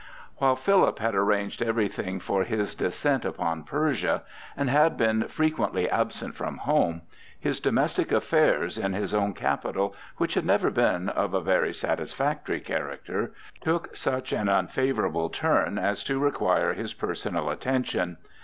[0.37, 4.23] While Philip had arranged everything for his descent upon Persia,
[4.57, 7.03] and had been frequently absent from home,
[7.39, 12.61] his domestic affairs in his own capital, which had never been of a very satisfactory
[12.61, 18.17] character, took such an unfavorable turn as to require his personal attention.